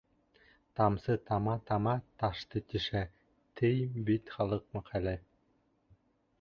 [0.79, 1.93] Тамсы тама-тама
[2.23, 3.03] ташты тишә,
[3.61, 3.71] ти
[4.11, 5.15] бит халыҡ мәҡәле.